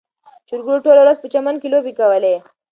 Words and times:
چرګوړو 0.47 0.83
ټوله 0.85 1.01
ورځ 1.01 1.17
په 1.21 1.27
چمن 1.33 1.55
کې 1.61 1.67
لوبې 1.73 1.93
کولې. 1.99 2.35